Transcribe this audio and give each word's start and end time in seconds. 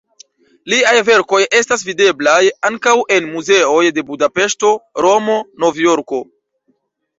Liaj 0.71 0.93
verkoj 1.09 1.41
estas 1.59 1.83
videblaj 1.89 2.39
ankaŭ 2.71 2.95
en 3.17 3.29
muzeoj 3.35 3.85
de 3.99 4.07
Budapeŝto, 4.09 4.75
Romo, 5.07 5.39
Novjorko. 5.67 6.25